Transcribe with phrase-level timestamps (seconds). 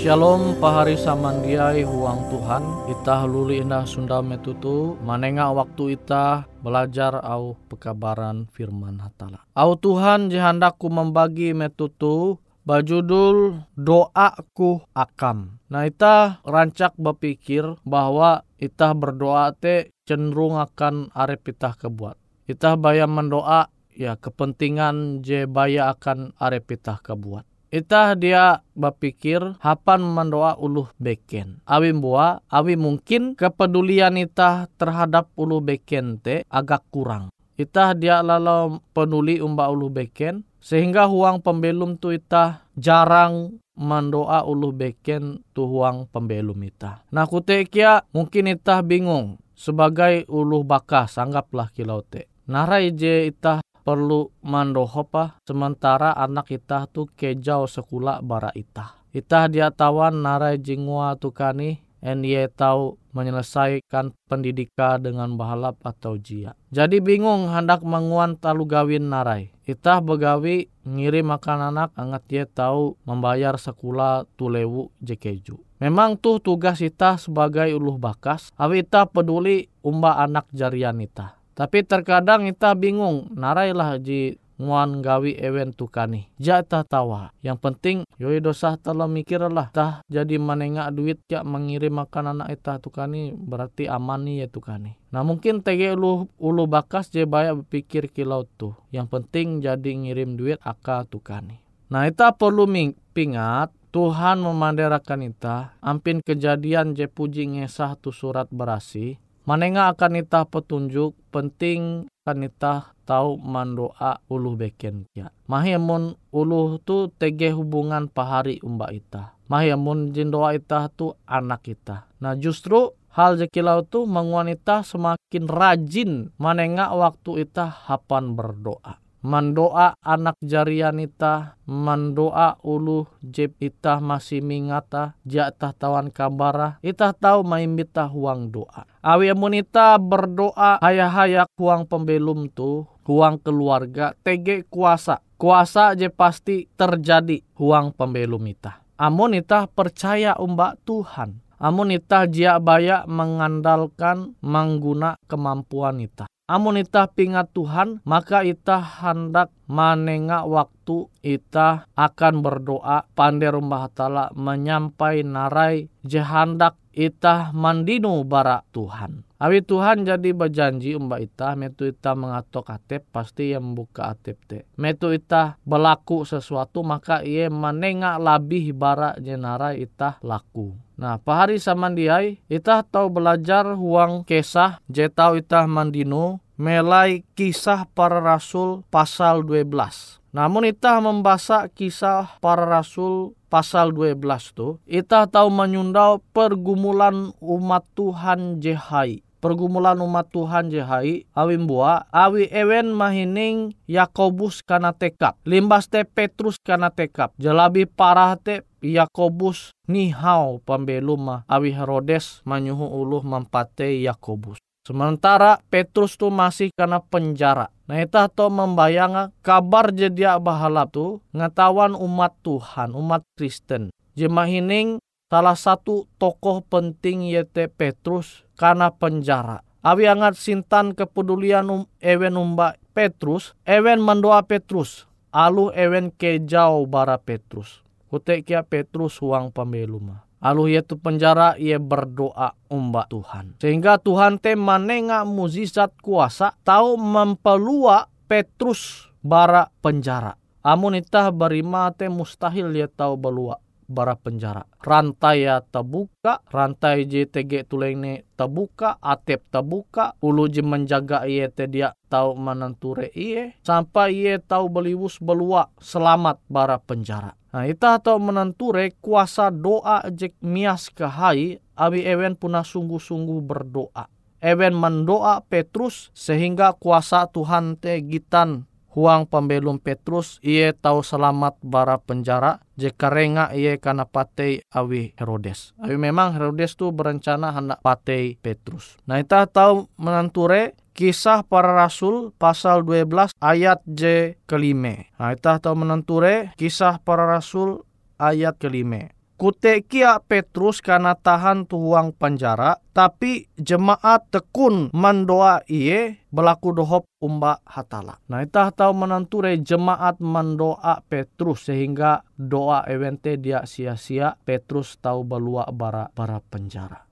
[0.00, 2.88] Shalom pahari samandiai huang Tuhan.
[2.88, 4.96] Ita luli indah Sunda metutu.
[5.04, 9.44] Manenga waktu ita belajar au pekabaran firman hatala.
[9.52, 15.60] Au Tuhan jihandaku membagi metutu Bajudul doaku akam.
[15.68, 22.16] Nah ita rancak berpikir bahwa ita berdoa te cenderung akan arep ita kebuat.
[22.48, 30.02] Ita bayam mendoa ya kepentingan je baya akan arep ita kebuat Itah dia berpikir hapan
[30.02, 31.62] mendoa uluh beken.
[31.70, 37.30] Awi buah, awi mungkin kepedulian itah terhadap uluh beken te agak kurang.
[37.54, 44.74] Itah dia lalu peduli umba uluh beken sehingga huang pembelum tu itah jarang mendoa uluh
[44.74, 47.06] beken tu huang pembelum itah.
[47.14, 52.26] Nah kutek kia mungkin itah bingung sebagai uluh bakas anggaplah kilau te.
[52.50, 59.02] Narai je itah perlu mandohopa sementara anak kita tu kejau sekolah bara ita.
[59.10, 66.54] Ita dia tawan narai jingwa tukani en ye tahu menyelesaikan pendidikan dengan bahalap atau jia.
[66.70, 69.50] Jadi bingung hendak menguan talu gawin narai.
[69.66, 75.58] Itah begawi ngirim makan anak angat ye tahu membayar sekolah tulewu jekeju.
[75.82, 81.39] Memang tuh tugas kita sebagai uluh bakas, awi ita peduli umba anak jarian ita.
[81.54, 86.28] Tapi terkadang kita bingung, narailah ji nguan gawi event tukani.
[86.36, 87.32] Jata tawa.
[87.40, 89.72] Yang penting yoi dosa telah mikir lah.
[89.72, 95.00] Tah jadi menengak duit ya mengirim makan anak ita tukani berarti aman nih ya tukani.
[95.16, 98.76] Nah mungkin tege ulu, ulu bakas je banyak berpikir kilau tuh.
[98.92, 101.64] Yang penting jadi ngirim duit aka tukani.
[101.88, 102.68] Nah ita perlu
[103.16, 109.18] pingat Tuhan memanderakan ita, ampin kejadian je puji ngesah tu surat berasi,
[109.48, 115.32] Manenga akan ita petunjuk penting akan ita tahu mandoa uluh beken kia.
[115.48, 119.34] Mahiamun uluh tu tege hubungan pahari umba ita.
[119.48, 122.06] Mahiamun jindoa ita tu anak kita.
[122.20, 130.36] Nah justru hal jekilau tu menguanita semakin rajin manenga waktu ita hapan berdoa mendoa anak
[130.40, 138.88] jarianita, mendoa ulu jeb itah masih mingata, jatah tawan kabara, itah tahu maimbita huang doa.
[139.00, 145.20] Awi amunita berdoa hayak-hayak huang pembelum tu, huang keluarga, tege kuasa.
[145.40, 148.84] Kuasa je pasti terjadi huang pembelum itah.
[149.00, 151.40] Amun itah percaya umbak Tuhan.
[151.56, 159.54] Amun itah jia bayak mengandalkan mengguna kemampuan itah amun itah pingat Tuhan, maka itah hendak
[159.70, 169.22] manenga waktu itah akan berdoa pandai rumah tala menyampai narai jehandak itah mandinu bara Tuhan.
[169.40, 174.68] Awi Tuhan jadi berjanji umba ita, metu ita mengatok atep, pasti yang membuka atep te.
[174.76, 180.76] Metu ita berlaku sesuatu, maka ia menengak labih bara jenara ita laku.
[181.00, 188.20] Nah, pahari samandiai, ita tahu belajar huang kesah, je tahu ita mandino, melai kisah para
[188.20, 190.20] rasul pasal 12.
[190.36, 194.20] Namun ita membaca kisah para rasul pasal 12
[194.52, 202.52] tu, ita tahu menyundau pergumulan umat Tuhan Jehai pergumulan umat Tuhan jehai awi bua awi
[202.52, 210.64] ewen mahining Yakobus kana tekap limbas te Petrus kana tekap jelabi parah te Yakobus nihau
[210.64, 217.68] pembelum awi Herodes manyuhu uluh mempate Yakobus Sementara Petrus tu masih kena penjara.
[217.84, 223.92] Nah itu to membayang kabar jadi bahalap tu ngatawan umat Tuhan, umat Kristen.
[224.16, 224.98] Jemahining
[225.28, 229.60] salah satu tokoh penting yaitu Petrus karena penjara.
[229.84, 237.16] Awi angat sintan kepedulian um, ewen umba Petrus, ewen mendoa Petrus, alu ewen kejau bara
[237.16, 237.80] Petrus.
[238.10, 240.26] Kutek kia Petrus uang pembeluma.
[240.42, 243.54] Alu yaitu penjara ia berdoa umba Tuhan.
[243.62, 250.34] Sehingga Tuhan te manenga muzizat kuasa tahu mempelua Petrus bara penjara.
[250.66, 254.62] Amun itah berima te mustahil dia tahu belua bara penjara.
[254.82, 261.94] Rantai ya terbuka, rantai JTG tulene terbuka, atep terbuka, ulu je menjaga iye te dia
[262.06, 267.39] tahu menenture iye, sampai iye tahu beliwus belua selamat bara penjara.
[267.50, 274.06] Nah, ita tahu menenture kuasa doa jek mias kahai, abi ewen puna sungguh-sungguh berdoa.
[274.40, 282.00] Ewen mendoa Petrus sehingga kuasa Tuhan te gitan huang pembelum Petrus ia tahu selamat bara
[282.00, 285.76] penjara jika renga ia karena patei awi Herodes.
[285.78, 288.98] Awi memang Herodes tu berencana hendak patei Petrus.
[289.06, 295.08] Nah kita tahu menanture kisah para rasul pasal 12 ayat J kelima.
[295.16, 297.88] Nah kita tahu menanture kisah para rasul
[298.20, 299.08] ayat kelima.
[299.40, 308.20] Kutekia Petrus karena tahan tuang penjara, tapi jemaat tekun mendoa iye berlaku dohop umba hatala.
[308.28, 315.64] Nah itah tahu menanture jemaat mendoa Petrus sehingga doa evente dia sia-sia Petrus tahu belua
[315.72, 317.09] bara bara penjara.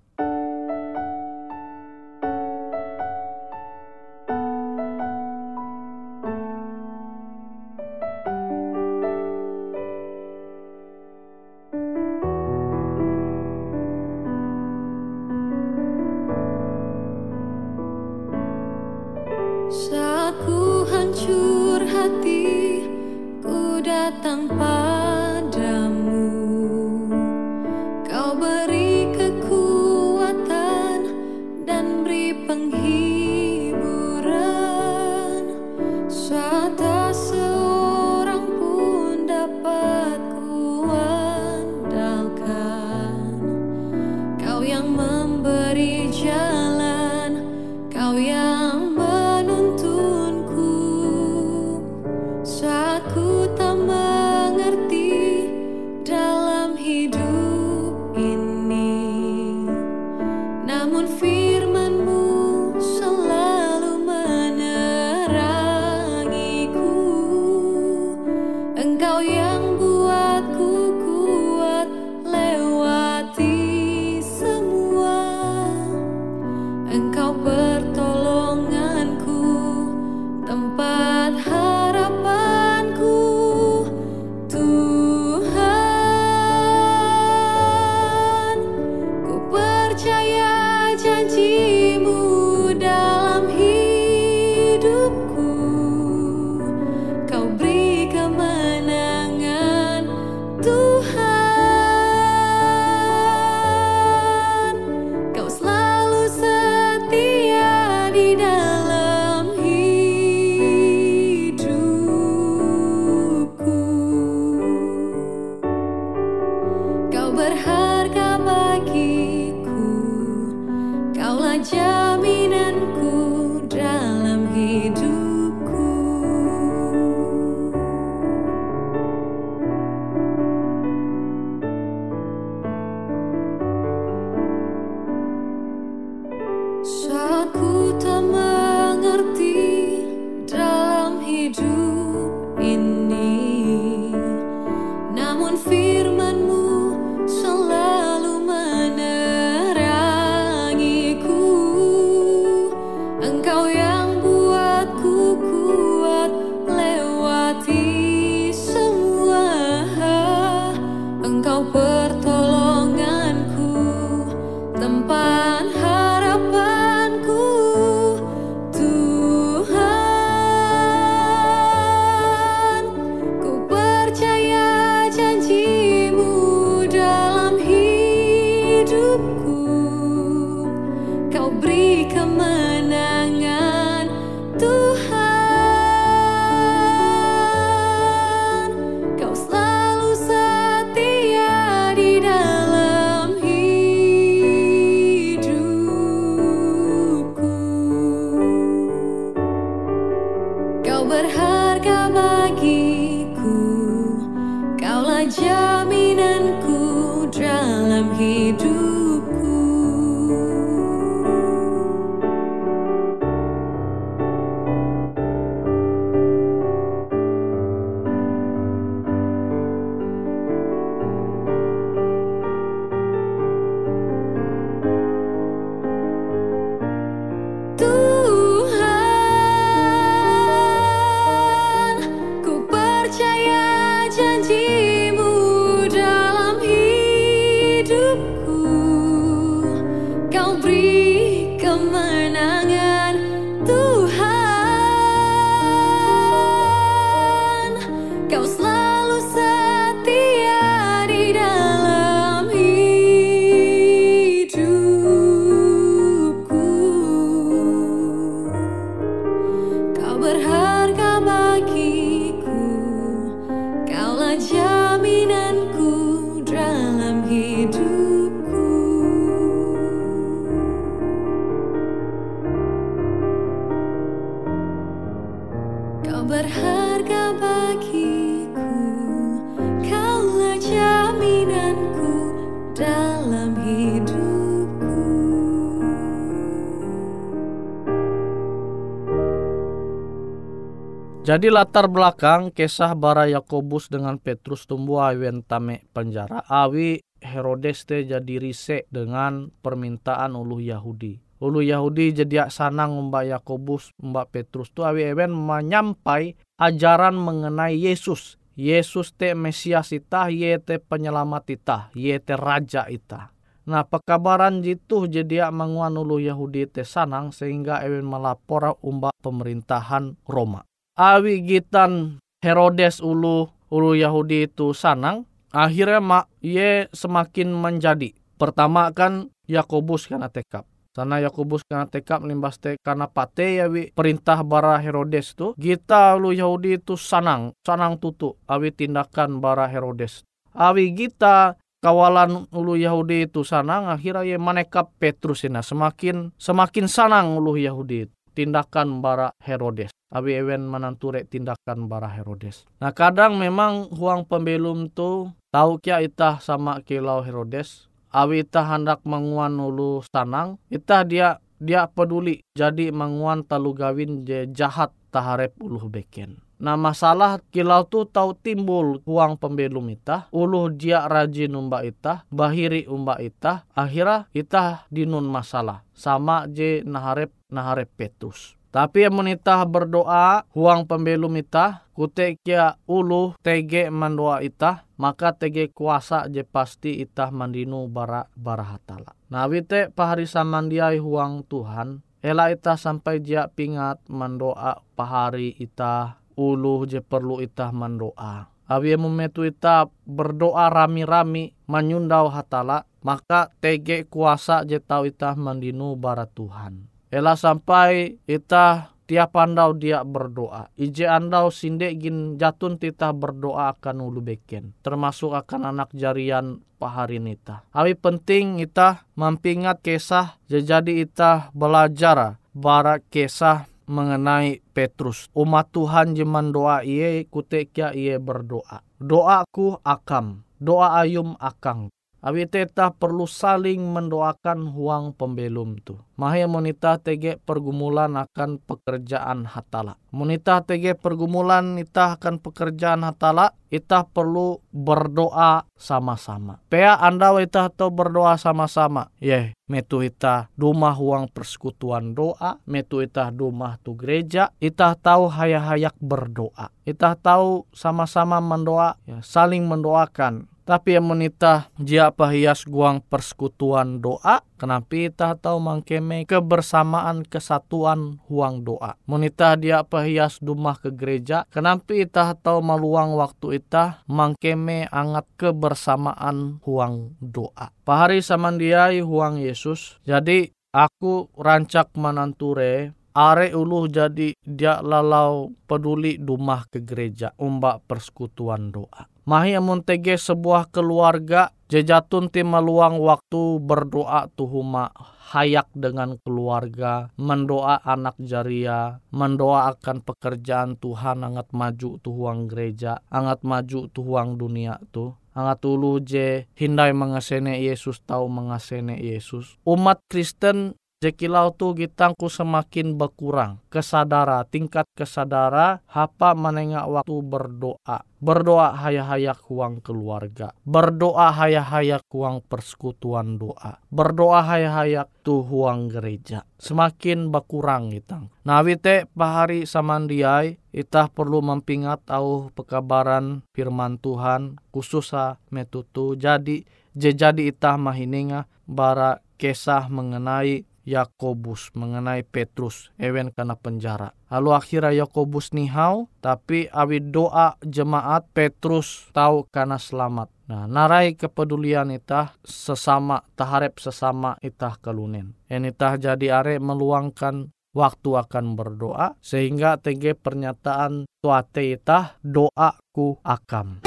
[291.25, 296.44] Jadi latar belakang kisah bara Yakobus dengan Petrus tumbuh awen tame penjara.
[296.44, 301.27] Awi Herodes te jadi rise dengan permintaan ulu Yahudi.
[301.38, 308.42] Ulu Yahudi jadi sanang mbak Yakobus mbak Petrus tu awi ewen menyampai ajaran mengenai Yesus.
[308.59, 313.30] Yesus te Mesias ita, ye te penyelamat ita, ye te raja ita.
[313.71, 320.66] Nah pekabaran jitu jadi menguan ulu Yahudi te sanang sehingga ewen melapor umbak pemerintahan Roma.
[320.99, 325.23] Awi gitan Herodes ulu ulu Yahudi itu sanang,
[325.54, 328.11] akhirnya mak ye semakin menjadi.
[328.35, 330.66] Pertama kan Yakobus karena tekap.
[330.98, 335.54] Sana Yakobus karena tekap limbas te karena pate ya wi perintah bara Herodes tu.
[335.54, 340.26] Kita ulu Yahudi itu sanang, sanang tutu awi tindakan bara Herodes.
[340.58, 347.38] Awi kita kawalan ulu Yahudi itu sanang akhirnya ye manekap Petrus ini semakin semakin sanang
[347.38, 349.94] ulu Yahudi tindakan bara Herodes.
[350.08, 352.66] Abi ewen menanture tindakan bara Herodes.
[352.82, 357.86] Nah kadang memang huang pembelum tu tahu kia itah sama kilau Herodes.
[358.08, 360.56] Abi itah hendak menguan ulu sanang.
[360.72, 366.38] Itah dia dia peduli jadi menguan talu gawin je jahat taharep ulu beken.
[366.58, 372.82] Nah masalah kilau tu tahu timbul uang pembelum itah, uluh dia rajin umba itah, bahiri
[372.90, 375.86] umba itah, akhirnya itah dinun masalah.
[375.94, 378.57] Sama je naharep naharep petus.
[378.68, 385.72] Tapi yang menitah berdoa, huang pembelum itah, kute kia ulu tege mendoa itah, maka tege
[385.72, 389.16] kuasa je pasti itah mandinu bara bara hatala.
[389.32, 396.82] Nah wite pahari samandiai huang Tuhan, Ela itah sampai dia pingat mendoa pahari itah ulu
[396.82, 398.50] je perlu itah mendoa.
[398.68, 406.26] Awi memetu itah berdoa rami-rami menyundau hatala, maka tege kuasa je tau itah mendinu bara
[406.26, 406.97] Tuhan.
[407.08, 410.68] Ela sampai itah tiap andau dia berdoa.
[410.76, 414.76] Ije andau sinde gin jatun tita berdoa akan ulu beken.
[414.84, 417.64] Termasuk akan anak jarian paharin ita.
[417.72, 425.32] Awi penting ita mampingat kisah jadi ita belajar bara kisah mengenai Petrus.
[425.32, 428.85] Umat Tuhan jeman doa iye kutekia iye berdoa.
[429.00, 431.88] Doaku akam, doa ayum akang.
[432.18, 436.02] Abi teta perlu saling mendoakan huang pembelum tu.
[436.18, 439.94] Mahaya monita tege pergumulan akan pekerjaan hatala.
[440.11, 446.59] Monita tege pergumulan ita akan pekerjaan hatala, ita perlu berdoa sama-sama.
[446.66, 449.14] Pea anda ita atau berdoa sama-sama.
[449.22, 455.94] Ye, metu ita rumah huang persekutuan doa, metu ita rumah tu gereja, ita tahu hayak-hayak
[456.02, 456.74] berdoa.
[456.83, 464.44] Ita tahu sama-sama mendoa, ya, saling mendoakan tapi yang menita jia pahias guang persekutuan doa,
[464.61, 469.00] kenapa kita tahu mangkeme kebersamaan kesatuan huang doa.
[469.09, 476.61] Menita dia pahias dumah ke gereja, kenapa kita tahu maluang waktu ita mangkeme angat kebersamaan
[476.68, 477.72] huang doa.
[477.88, 486.70] Pahari samandiai huang Yesus, jadi aku rancak mananture are uluh jadi dia lalau peduli dumah
[486.70, 489.11] ke gereja umbak persekutuan doa.
[489.28, 494.88] Mahi amun tege sebuah keluarga jejatun tim meluang waktu berdoa tuhuma
[495.28, 503.92] hayak dengan keluarga, mendoa anak jaria, mendoakan pekerjaan Tuhan angat maju tuhuang gereja, angat maju
[503.92, 505.12] tuhuang dunia tuh.
[505.36, 509.60] Angat ulu je hindai mengasene Yesus tahu mengasene Yesus.
[509.68, 513.62] Umat Kristen Jekilau tu gitangku semakin berkurang.
[513.70, 518.02] Kesadara tingkat kesadara hapa menengah waktu berdoa.
[518.18, 520.50] Berdoa hayak-hayak uang keluarga.
[520.66, 523.78] Berdoa hayak-hayak uang persekutuan doa.
[523.94, 526.42] Berdoa hayak-hayak tu uang gereja.
[526.58, 528.34] Semakin berkurang itang.
[528.42, 535.14] Nah wite pahari samandiai itah perlu mempingat tahu pekabaran firman Tuhan khusus
[535.54, 536.18] metutu.
[536.18, 544.16] Jadi jadi itah mahininga bara kisah mengenai Yakobus mengenai Petrus ewen karena penjara.
[544.33, 550.33] Lalu akhirnya Yakobus nihau tapi awi doa jemaat Petrus tahu karena selamat.
[550.48, 555.37] Nah, narai kepedulian itah sesama taharep sesama itah kelunen.
[555.53, 563.85] En itah jadi are meluangkan waktu akan berdoa sehingga tege pernyataan tuate itah doaku akam.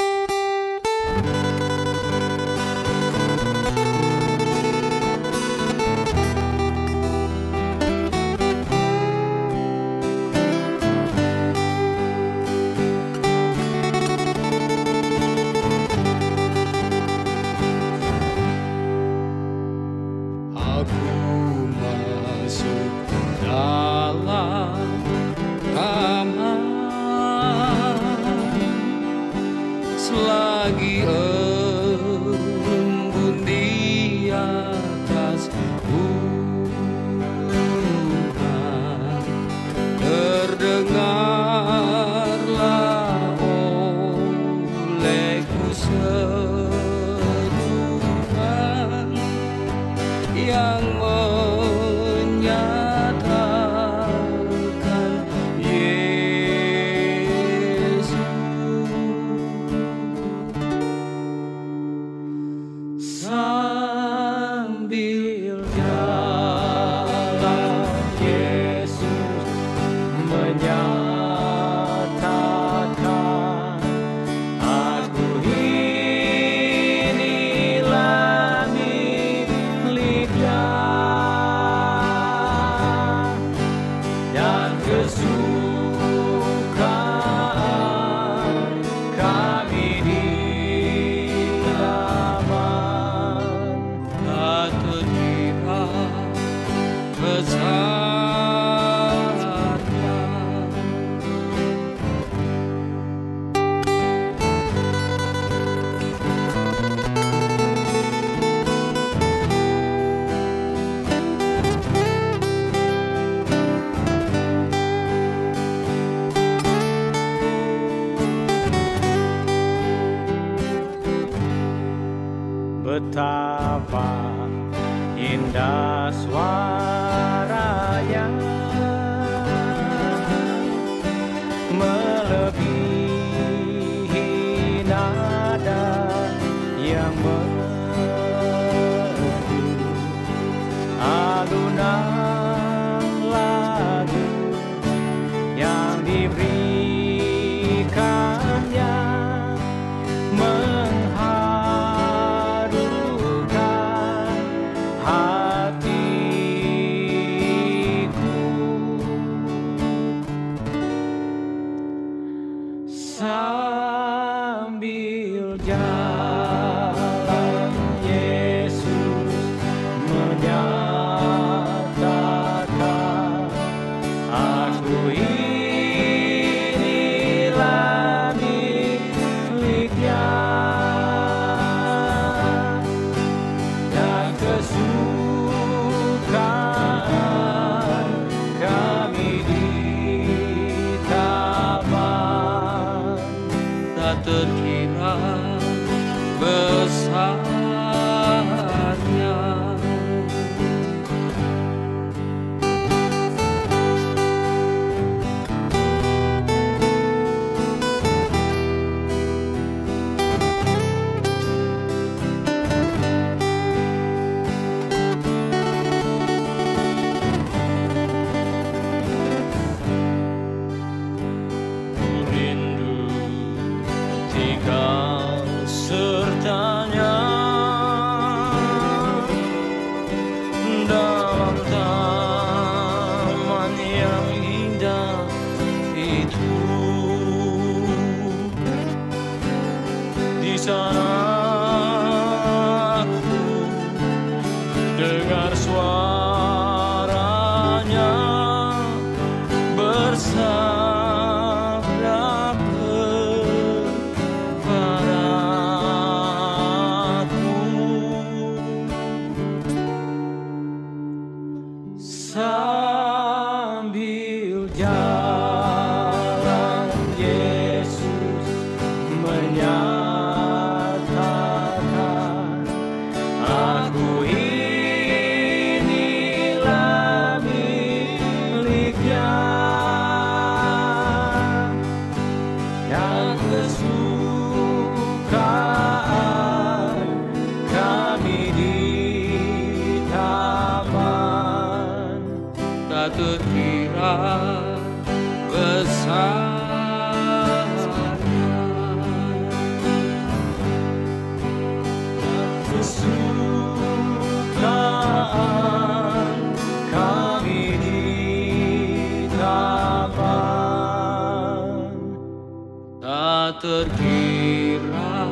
[313.62, 315.30] Terkira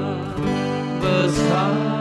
[1.01, 1.97] besarnya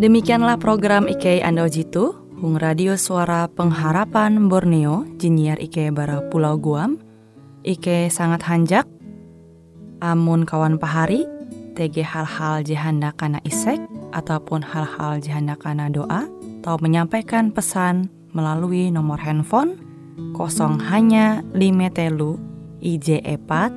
[0.00, 6.96] Demikianlah program IK Ando Jitu, Hung Radio Suara Pengharapan Borneo, Jinier IK Bara Pulau Guam,
[7.68, 8.88] IK sangat hanjak,
[10.00, 11.24] amun kawan pahari,
[11.76, 13.80] TG hal-hal jihanda kana isek,
[14.12, 16.26] ataupun hal-hal jihanda kana doa,
[16.60, 19.80] atau menyampaikan pesan melalui nomor handphone
[20.36, 22.36] kosong hanya lima telu
[22.84, 23.72] IJ epat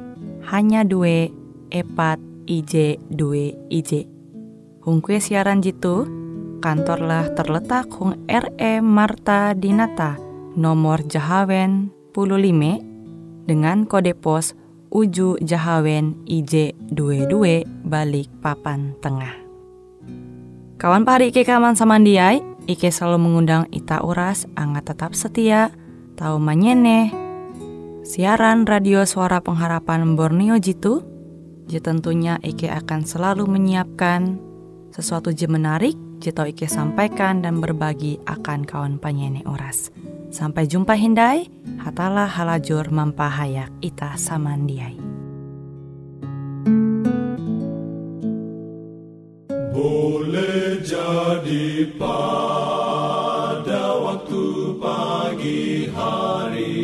[0.52, 1.32] hanya dua
[1.72, 4.08] epat IJ dua IJ.
[4.84, 6.04] Hung kue siaran jitu,
[6.60, 10.20] kantorlah terletak Hung RE Marta Dinata,
[10.60, 14.56] nomor Jahawen 15 dengan kode pos
[14.94, 19.34] Uju Jahawen IJ22 balik papan tengah.
[20.78, 25.74] Kawan pari Ike kaman samandiai, Ike selalu mengundang Ita Uras, angga tetap setia,
[26.14, 27.10] tahu manyene,
[28.06, 31.02] siaran radio suara pengharapan Borneo Jitu,
[31.66, 34.38] je tentunya Ike akan selalu menyiapkan
[34.94, 39.90] sesuatu je menarik, je tau Ike sampaikan dan berbagi akan kawan panyene Uras.
[40.34, 41.46] Sampai jumpa Hindai,
[41.78, 44.98] hatalah halajur mampahayak ita samandiai.
[49.70, 54.46] Boleh jadi pada waktu
[54.82, 56.82] pagi hari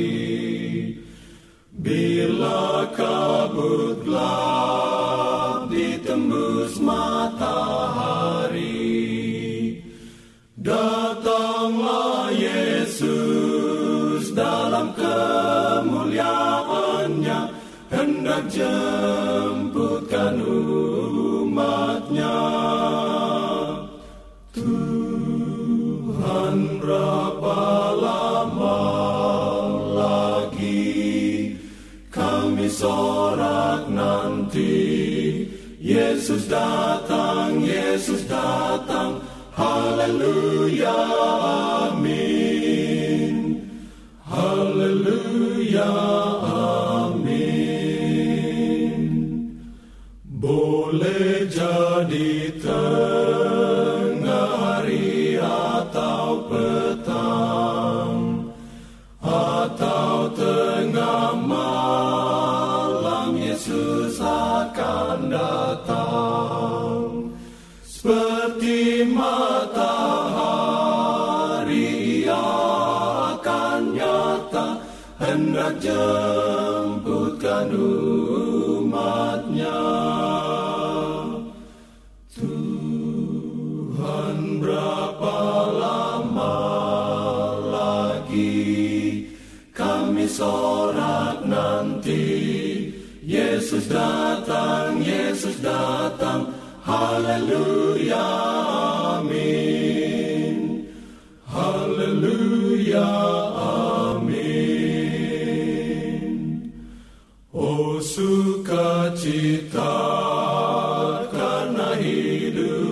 [1.73, 4.58] Bila kabut gelap
[18.59, 22.39] hendak jemputkan umatnya.
[24.51, 25.75] Tuhan
[26.83, 27.59] berapa
[27.95, 28.81] lama
[29.95, 31.55] lagi
[32.11, 34.99] kami sorak nanti?
[35.79, 39.23] Yesus datang, Yesus datang,
[39.55, 40.99] haleluya,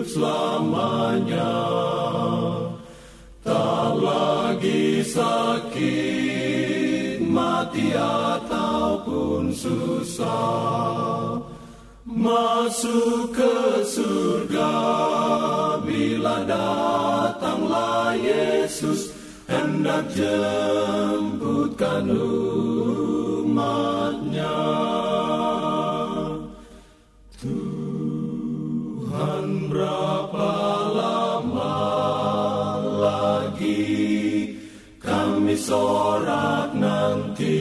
[0.07, 1.59] selamanya
[3.43, 5.99] Tak lagi sakit,
[7.27, 11.43] mati ataupun susah
[12.07, 14.75] Masuk ke surga
[15.83, 19.11] bila datanglah Yesus
[19.47, 22.09] hendak jemputkan
[23.45, 23.96] umatnya.
[35.57, 37.57] Sorak nanti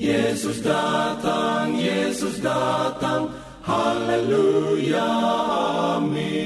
[0.00, 3.30] Yesus datang, Yesus datang,
[3.62, 5.08] haleluya,
[6.00, 6.39] amin.